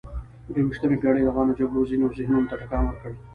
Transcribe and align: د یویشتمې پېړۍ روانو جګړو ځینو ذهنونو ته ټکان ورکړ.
د 0.53 0.53
یویشتمې 0.61 0.97
پېړۍ 1.01 1.21
روانو 1.29 1.57
جګړو 1.59 1.89
ځینو 1.89 2.05
ذهنونو 2.17 2.49
ته 2.49 2.55
ټکان 2.61 2.83
ورکړ. 2.85 3.11